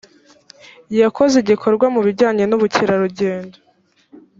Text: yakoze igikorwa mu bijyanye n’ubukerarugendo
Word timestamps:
yakoze 1.01 1.35
igikorwa 1.39 1.85
mu 1.93 1.99
bijyanye 2.07 2.43
n’ubukerarugendo 2.47 3.57